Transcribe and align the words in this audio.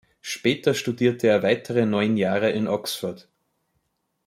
Später 0.21 0.73
studierte 0.73 1.27
er 1.27 1.43
weitere 1.43 1.85
neun 1.85 2.17
Jahre 2.17 2.49
in 2.49 2.67
Oxford. 2.67 3.29